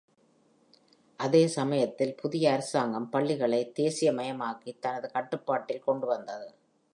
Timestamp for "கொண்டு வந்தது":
5.83-6.49